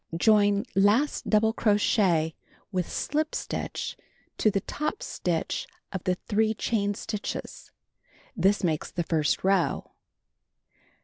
[0.17, 2.33] Join last double crochet
[2.71, 3.95] with slip stitch
[4.39, 7.69] to the top stitch of the 3 chain stitches.
[8.35, 9.91] This makes the first row.